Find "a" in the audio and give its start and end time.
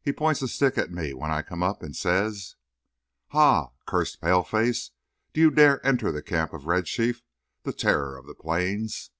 0.40-0.48